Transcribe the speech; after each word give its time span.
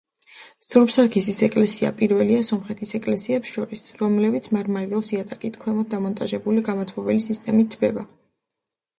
სურბ-სარქისის 0.65 1.39
ეკლესია 1.47 1.89
პირველია 1.97 2.45
სომხეთის 2.47 2.93
ეკლესიებს 2.99 3.51
შორის, 3.57 3.83
რომელიც 3.99 4.49
მარმარილოს 4.57 5.11
იატაკის 5.17 5.59
ქვემოთ 5.65 5.91
დამონტაჟებული 5.91 6.65
გამათბობელი 6.71 7.21
სისტემით 7.27 7.77
თბება. 7.77 8.07